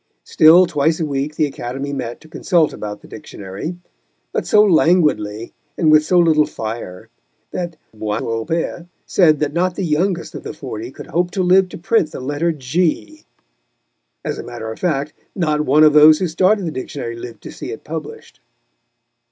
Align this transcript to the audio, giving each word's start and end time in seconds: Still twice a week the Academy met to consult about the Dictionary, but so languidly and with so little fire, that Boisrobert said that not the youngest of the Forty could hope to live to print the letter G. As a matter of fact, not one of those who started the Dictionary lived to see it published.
Still 0.23 0.65
twice 0.65 0.99
a 0.99 1.05
week 1.05 1.35
the 1.35 1.45
Academy 1.45 1.93
met 1.93 2.19
to 2.21 2.27
consult 2.27 2.73
about 2.73 3.03
the 3.03 3.07
Dictionary, 3.07 3.75
but 4.31 4.47
so 4.47 4.63
languidly 4.63 5.53
and 5.77 5.91
with 5.91 6.03
so 6.03 6.17
little 6.17 6.47
fire, 6.47 7.09
that 7.51 7.77
Boisrobert 7.95 8.87
said 9.05 9.37
that 9.37 9.53
not 9.53 9.75
the 9.75 9.85
youngest 9.85 10.33
of 10.33 10.41
the 10.41 10.53
Forty 10.55 10.89
could 10.89 11.05
hope 11.05 11.29
to 11.29 11.43
live 11.43 11.69
to 11.69 11.77
print 11.77 12.09
the 12.11 12.19
letter 12.19 12.51
G. 12.51 13.25
As 14.25 14.39
a 14.39 14.43
matter 14.43 14.71
of 14.71 14.79
fact, 14.79 15.13
not 15.35 15.61
one 15.67 15.83
of 15.83 15.93
those 15.93 16.17
who 16.17 16.27
started 16.27 16.65
the 16.65 16.71
Dictionary 16.71 17.15
lived 17.15 17.43
to 17.43 17.51
see 17.51 17.69
it 17.71 17.83
published. 17.83 18.39